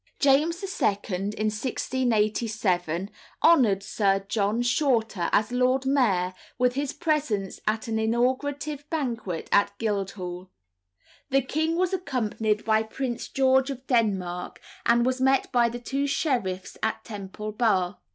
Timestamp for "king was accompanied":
11.43-12.65